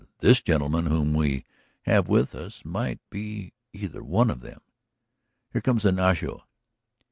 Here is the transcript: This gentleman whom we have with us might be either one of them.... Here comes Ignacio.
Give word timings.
This 0.17 0.41
gentleman 0.41 0.87
whom 0.87 1.13
we 1.13 1.45
have 1.83 2.07
with 2.09 2.33
us 2.33 2.65
might 2.65 2.97
be 3.11 3.53
either 3.71 4.01
one 4.03 4.31
of 4.31 4.41
them.... 4.41 4.61
Here 5.53 5.61
comes 5.61 5.85
Ignacio. 5.85 6.43